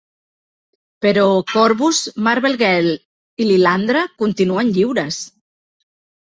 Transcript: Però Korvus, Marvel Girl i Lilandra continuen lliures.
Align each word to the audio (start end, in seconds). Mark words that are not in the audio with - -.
Però 1.05 1.25
Korvus, 1.51 1.99
Marvel 2.27 2.57
Girl 2.63 2.89
i 2.97 3.47
Lilandra 3.51 4.03
continuen 4.23 4.73
lliures. 4.79 5.21